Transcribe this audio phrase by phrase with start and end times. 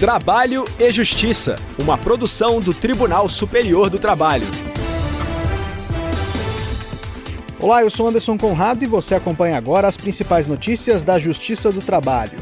[0.00, 4.46] Trabalho e Justiça, uma produção do Tribunal Superior do Trabalho.
[7.58, 11.82] Olá, eu sou Anderson Conrado e você acompanha agora as principais notícias da Justiça do
[11.82, 12.38] Trabalho.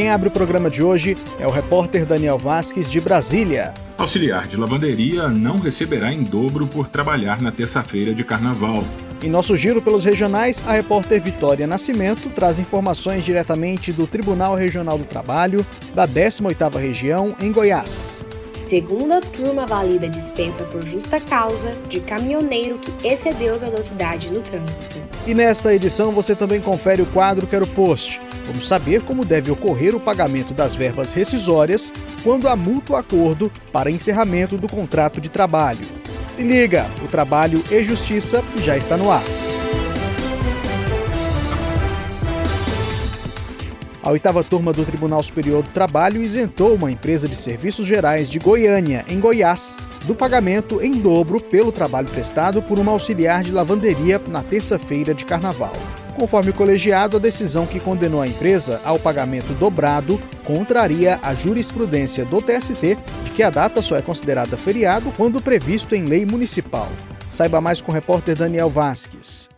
[0.00, 3.74] Quem abre o programa de hoje é o repórter Daniel Vasques, de Brasília.
[3.98, 8.82] Auxiliar de lavanderia não receberá em dobro por trabalhar na terça-feira de carnaval.
[9.22, 14.96] Em nosso giro pelos regionais, a repórter Vitória Nascimento traz informações diretamente do Tribunal Regional
[14.96, 18.24] do Trabalho da 18ª Região em Goiás.
[18.70, 24.94] Segunda turma valida dispensa por justa causa de caminhoneiro que excedeu velocidade no trânsito.
[25.26, 28.20] E nesta edição você também confere o quadro Quero Post.
[28.46, 31.92] Vamos saber como deve ocorrer o pagamento das verbas rescisórias
[32.22, 35.84] quando há mútuo acordo para encerramento do contrato de trabalho.
[36.28, 39.49] Se liga, o Trabalho e Justiça já está no ar.
[44.10, 48.40] A oitava turma do Tribunal Superior do Trabalho isentou uma empresa de serviços gerais de
[48.40, 54.20] Goiânia, em Goiás, do pagamento em dobro pelo trabalho prestado por uma auxiliar de lavanderia
[54.28, 55.74] na terça-feira de carnaval.
[56.18, 62.24] Conforme o colegiado, a decisão que condenou a empresa ao pagamento dobrado contraria a jurisprudência
[62.24, 66.88] do TST de que a data só é considerada feriado quando previsto em lei municipal.
[67.30, 69.48] Saiba mais com o repórter Daniel Vasques.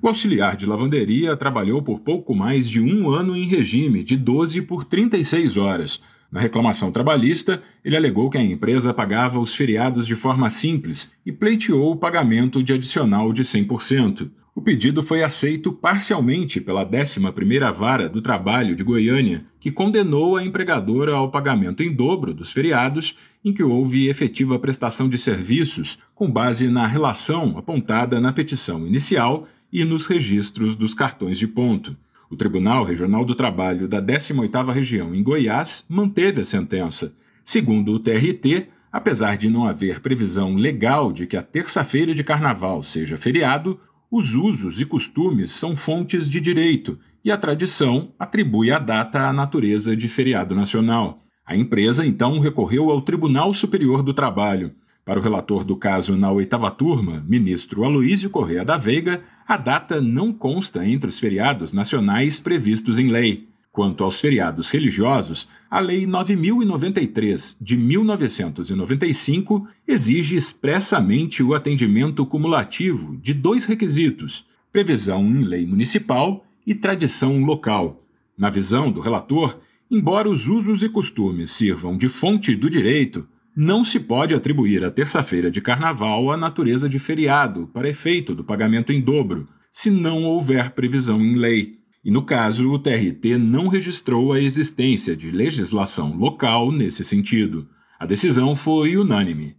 [0.00, 4.62] O auxiliar de lavanderia trabalhou por pouco mais de um ano em regime de 12
[4.62, 6.00] por 36 horas.
[6.30, 11.32] Na reclamação trabalhista, ele alegou que a empresa pagava os feriados de forma simples e
[11.32, 14.30] pleiteou o pagamento de adicional de 100%.
[14.54, 20.44] O pedido foi aceito parcialmente pela 11ª Vara do Trabalho de Goiânia, que condenou a
[20.44, 26.30] empregadora ao pagamento em dobro dos feriados em que houve efetiva prestação de serviços com
[26.30, 31.96] base na relação apontada na petição inicial e nos registros dos cartões de ponto.
[32.30, 37.14] O Tribunal Regional do Trabalho da 18ª Região em Goiás manteve a sentença.
[37.44, 42.82] Segundo o TRT, apesar de não haver previsão legal de que a terça-feira de carnaval
[42.82, 48.78] seja feriado, os usos e costumes são fontes de direito e a tradição atribui à
[48.78, 51.24] data a natureza de feriado nacional.
[51.44, 54.72] A empresa então recorreu ao Tribunal Superior do Trabalho.
[55.08, 60.02] Para o relator do caso na oitava turma, ministro Aloísio Correa da Veiga, a data
[60.02, 63.48] não consta entre os feriados nacionais previstos em lei.
[63.72, 73.32] Quanto aos feriados religiosos, a Lei 9093 de 1995 exige expressamente o atendimento cumulativo de
[73.32, 78.04] dois requisitos: previsão em lei municipal e tradição local.
[78.36, 79.58] Na visão do relator,
[79.90, 83.26] embora os usos e costumes sirvam de fonte do direito,
[83.60, 88.44] não se pode atribuir à terça-feira de carnaval a natureza de feriado para efeito do
[88.44, 91.78] pagamento em dobro, se não houver previsão em lei.
[92.04, 97.68] E no caso, o TRT não registrou a existência de legislação local nesse sentido.
[97.98, 99.56] A decisão foi unânime.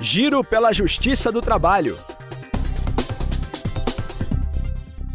[0.00, 1.96] Giro pela Justiça do Trabalho.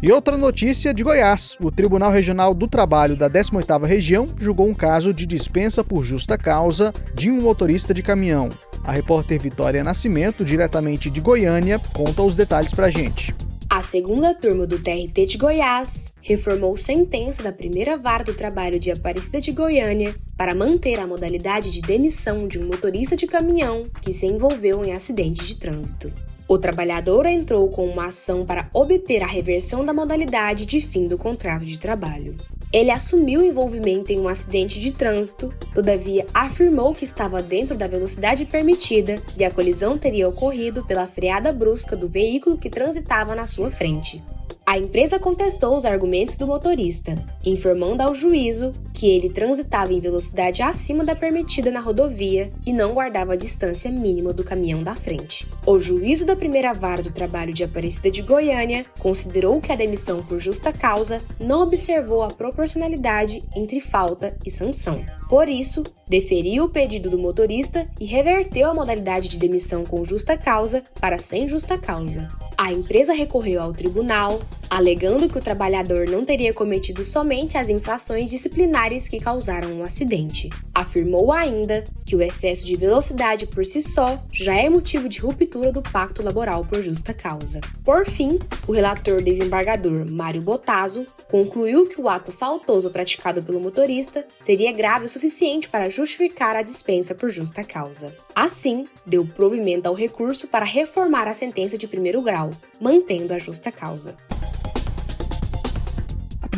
[0.02, 1.58] E outra notícia de Goiás.
[1.60, 6.38] O Tribunal Regional do Trabalho da 18ª Região julgou um caso de dispensa por justa
[6.38, 8.48] causa de um motorista de caminhão.
[8.82, 13.34] A repórter Vitória Nascimento, diretamente de Goiânia, conta os detalhes pra gente.
[13.68, 18.90] A segunda turma do TRT de Goiás reformou sentença da primeira vara do trabalho de
[18.90, 24.14] Aparecida de Goiânia para manter a modalidade de demissão de um motorista de caminhão que
[24.14, 26.10] se envolveu em acidente de trânsito.
[26.50, 31.16] O trabalhador entrou com uma ação para obter a reversão da modalidade de fim do
[31.16, 32.36] contrato de trabalho.
[32.72, 38.46] Ele assumiu envolvimento em um acidente de trânsito, todavia afirmou que estava dentro da velocidade
[38.46, 43.70] permitida e a colisão teria ocorrido pela freada brusca do veículo que transitava na sua
[43.70, 44.20] frente.
[44.66, 50.60] A empresa contestou os argumentos do motorista, informando ao juízo que ele transitava em velocidade
[50.60, 55.48] acima da permitida na rodovia e não guardava a distância mínima do caminhão da frente.
[55.64, 60.22] O juízo da primeira vara do trabalho de Aparecida de Goiânia considerou que a demissão
[60.22, 65.02] por justa causa não observou a proporcionalidade entre falta e sanção.
[65.30, 70.36] Por isso, deferiu o pedido do motorista e reverteu a modalidade de demissão com justa
[70.36, 72.26] causa para sem justa causa.
[72.58, 78.28] A empresa recorreu ao tribunal, alegando que o trabalhador não teria cometido somente as infrações
[78.28, 80.50] disciplinares que causaram o um acidente.
[80.74, 85.70] Afirmou ainda que o excesso de velocidade por si só já é motivo de ruptura
[85.70, 87.60] do pacto laboral por justa causa.
[87.84, 94.26] Por fim, o relator desembargador Mário Botazo concluiu que o ato faltoso praticado pelo motorista
[94.40, 98.14] seria grave o suficiente para justificar a dispensa por justa causa.
[98.34, 102.50] Assim, deu provimento ao recurso para reformar a sentença de primeiro grau,
[102.80, 104.16] mantendo a justa causa.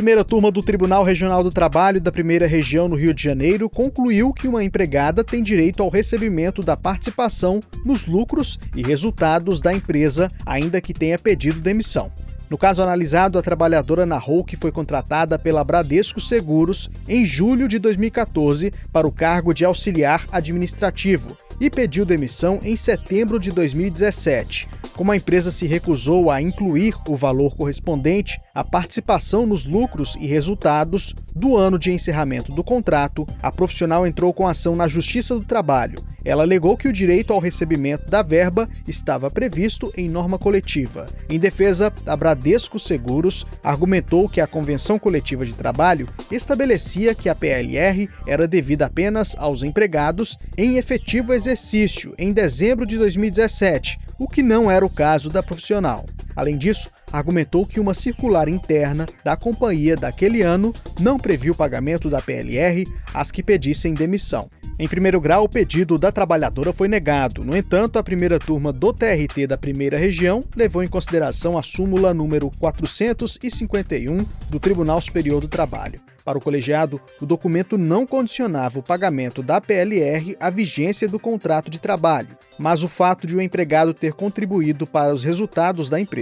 [0.03, 4.33] Primeira turma do Tribunal Regional do Trabalho da Primeira Região no Rio de Janeiro concluiu
[4.33, 10.29] que uma empregada tem direito ao recebimento da participação nos lucros e resultados da empresa,
[10.45, 12.11] ainda que tenha pedido demissão.
[12.51, 17.79] No caso analisado, a trabalhadora narrou que foi contratada pela Bradesco Seguros em julho de
[17.79, 24.67] 2014 para o cargo de auxiliar administrativo e pediu demissão em setembro de 2017.
[24.95, 30.27] Como a empresa se recusou a incluir o valor correspondente à participação nos lucros e
[30.27, 35.45] resultados do ano de encerramento do contrato, a profissional entrou com ação na Justiça do
[35.45, 35.99] Trabalho.
[36.25, 41.07] Ela alegou que o direito ao recebimento da verba estava previsto em norma coletiva.
[41.29, 47.35] Em defesa, a Bradesco Seguros argumentou que a Convenção Coletiva de Trabalho estabelecia que a
[47.35, 54.41] PLR era devida apenas aos empregados em efetivo exercício em dezembro de 2017, o que
[54.41, 56.07] não era o caso da profissional.
[56.35, 62.09] Além disso, argumentou que uma circular interna da companhia daquele ano não previu o pagamento
[62.09, 64.51] da PLR às que pedissem demissão.
[64.79, 67.45] Em primeiro grau, o pedido da trabalhadora foi negado.
[67.45, 72.15] No entanto, a primeira turma do TRT da primeira região levou em consideração a súmula
[72.15, 76.01] número 451 do Tribunal Superior do Trabalho.
[76.25, 81.69] Para o colegiado, o documento não condicionava o pagamento da PLR à vigência do contrato
[81.69, 86.22] de trabalho, mas o fato de o empregado ter contribuído para os resultados da empresa.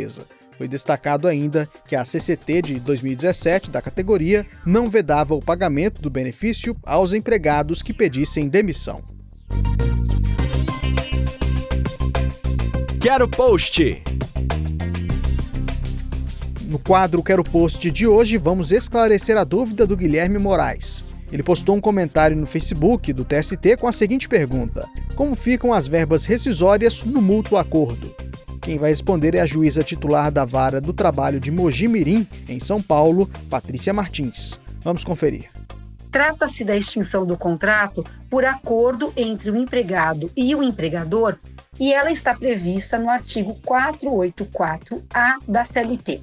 [0.57, 6.11] Foi destacado ainda que a CCT de 2017 da categoria não vedava o pagamento do
[6.11, 9.03] benefício aos empregados que pedissem demissão.
[13.01, 14.03] Quero post!
[16.71, 21.05] No quadro Quero Post de hoje, vamos esclarecer a dúvida do Guilherme Moraes.
[21.33, 24.87] Ele postou um comentário no Facebook do TST com a seguinte pergunta:
[25.17, 28.15] Como ficam as verbas rescisórias no mútuo acordo?
[28.61, 32.83] Quem vai responder é a juíza titular da Vara do Trabalho de Mojimirim, em São
[32.83, 34.61] Paulo, Patrícia Martins.
[34.83, 35.51] Vamos conferir.
[36.11, 41.39] Trata-se da extinção do contrato por acordo entre o empregado e o empregador
[41.79, 46.21] e ela está prevista no artigo 484-A da CLT.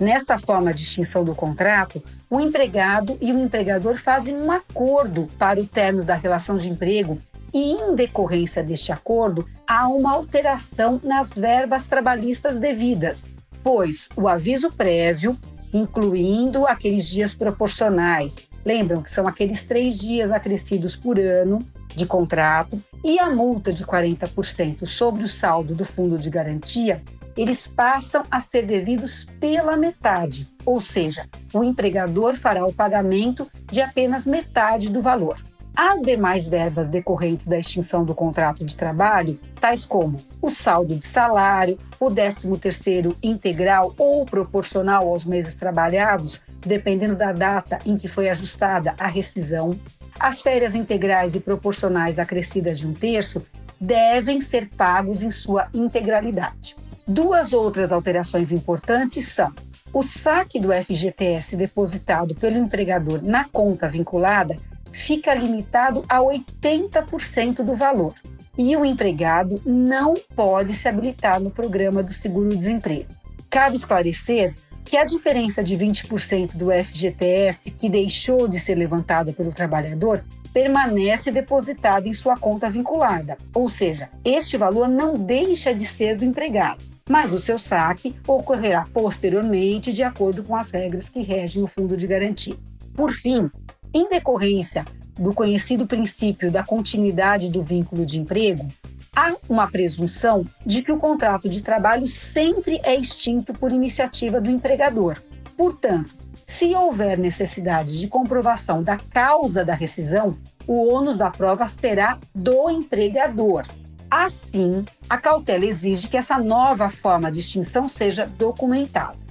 [0.00, 5.60] Nesta forma de extinção do contrato, o empregado e o empregador fazem um acordo para
[5.60, 7.20] o término da relação de emprego
[7.56, 13.24] e, em decorrência deste acordo, há uma alteração nas verbas trabalhistas devidas,
[13.64, 15.38] pois o aviso prévio,
[15.72, 22.76] incluindo aqueles dias proporcionais, lembram que são aqueles três dias acrescidos por ano de contrato,
[23.02, 27.02] e a multa de 40% sobre o saldo do fundo de garantia,
[27.34, 33.80] eles passam a ser devidos pela metade, ou seja, o empregador fará o pagamento de
[33.80, 35.38] apenas metade do valor.
[35.76, 41.06] As demais verbas decorrentes da extinção do contrato de trabalho, tais como o saldo de
[41.06, 48.30] salário, o 13º integral ou proporcional aos meses trabalhados, dependendo da data em que foi
[48.30, 49.78] ajustada a rescisão,
[50.18, 53.44] as férias integrais e proporcionais acrescidas de um terço
[53.78, 56.74] devem ser pagos em sua integralidade.
[57.06, 59.52] Duas outras alterações importantes são
[59.92, 64.56] o saque do FGTS depositado pelo empregador na conta vinculada
[64.96, 68.14] fica limitado a 80% do valor
[68.56, 73.10] e o empregado não pode se habilitar no programa do seguro-desemprego.
[73.50, 74.54] Cabe esclarecer
[74.84, 81.30] que a diferença de 20% do FGTS que deixou de ser levantada pelo trabalhador permanece
[81.30, 86.82] depositada em sua conta vinculada, ou seja, este valor não deixa de ser do empregado
[87.08, 91.96] mas o seu saque ocorrerá posteriormente de acordo com as regras que regem o fundo
[91.96, 92.56] de garantia.
[92.94, 93.48] Por fim,
[93.96, 94.84] em decorrência
[95.18, 98.68] do conhecido princípio da continuidade do vínculo de emprego,
[99.14, 104.50] há uma presunção de que o contrato de trabalho sempre é extinto por iniciativa do
[104.50, 105.22] empregador.
[105.56, 106.14] Portanto,
[106.46, 110.36] se houver necessidade de comprovação da causa da rescisão,
[110.66, 113.64] o ônus da prova será do empregador,
[114.10, 119.25] Assim, a cautela exige que essa nova forma de extinção seja documentada.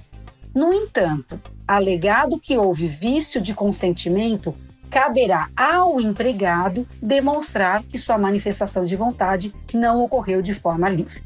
[0.56, 4.56] No entanto, alegado que houve vício de consentimento,
[4.90, 11.22] caberá ao empregado demonstrar que sua manifestação de vontade não ocorreu de forma livre.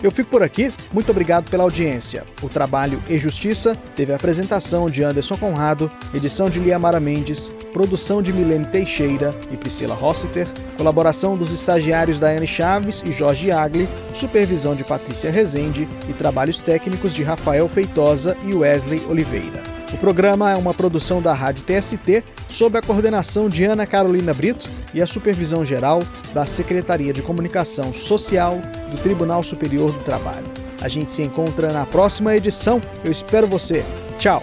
[0.02, 2.24] Eu fico por aqui, muito obrigado pela audiência.
[2.42, 8.20] O Trabalho e Justiça teve a apresentação de Anderson Conrado, edição de Liamara Mendes, produção
[8.20, 14.74] de Milene Teixeira e Priscila Rossiter, colaboração dos estagiários Daiane Chaves e Jorge Agli, supervisão
[14.74, 19.71] de Patrícia Rezende e trabalhos técnicos de Rafael Feitosa e Wesley Oliveira.
[19.92, 24.68] O programa é uma produção da Rádio TST, sob a coordenação de Ana Carolina Brito
[24.94, 28.58] e a supervisão geral da Secretaria de Comunicação Social
[28.90, 30.46] do Tribunal Superior do Trabalho.
[30.80, 32.80] A gente se encontra na próxima edição.
[33.04, 33.84] Eu espero você.
[34.18, 34.42] Tchau.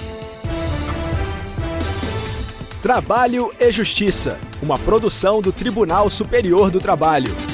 [2.82, 7.49] Trabalho e Justiça, uma produção do Tribunal Superior do Trabalho.